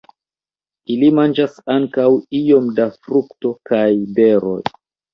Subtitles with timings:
[0.93, 2.07] Ili manĝas ankaŭ
[2.41, 3.87] iom da frukto kaj
[4.21, 4.61] beroj.